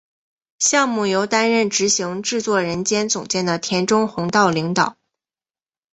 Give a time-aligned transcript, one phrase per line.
[0.57, 4.97] 项目由担任执行制作人兼总监的田中弘道领导。